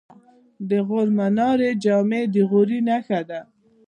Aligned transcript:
د 0.69 0.71
غور 0.87 1.07
منارې 1.17 1.71
جمعې 1.83 2.21
د 2.33 2.35
غوري 2.49 2.79
نښه 2.87 3.21
ده 3.29 3.39